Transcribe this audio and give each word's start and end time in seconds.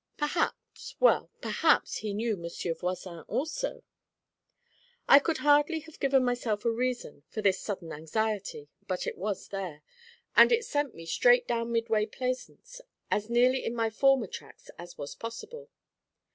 Perhaps 0.17 0.95
well, 0.99 1.29
perhaps 1.41 1.97
he 1.97 2.11
knew 2.11 2.35
Monsieur 2.35 2.73
Voisin 2.73 3.19
also. 3.27 3.83
I 5.07 5.19
could 5.19 5.37
hardly 5.37 5.81
have 5.81 5.99
given 5.99 6.25
myself 6.25 6.65
a 6.65 6.71
reason 6.71 7.21
for 7.29 7.43
this 7.43 7.59
sudden 7.61 7.93
anxiety, 7.93 8.67
but 8.87 9.05
it 9.05 9.15
was 9.15 9.49
there, 9.49 9.83
and 10.35 10.51
it 10.51 10.65
sent 10.65 10.95
me 10.95 11.05
straight 11.05 11.47
down 11.47 11.71
Midway 11.71 12.07
Plaisance, 12.07 12.81
as 13.11 13.29
nearly 13.29 13.63
in 13.63 13.75
my 13.75 13.91
former 13.91 14.25
tracks 14.25 14.71
as 14.79 14.97
was 14.97 15.13
possible. 15.13 15.69